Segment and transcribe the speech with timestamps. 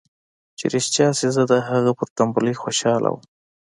[0.57, 3.23] چې رښتيا سي زه د هغه پر ټمبلۍ خوشاله وم.